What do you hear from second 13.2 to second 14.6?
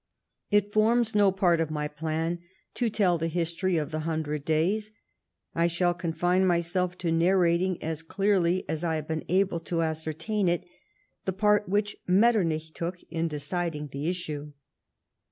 deciding the issue.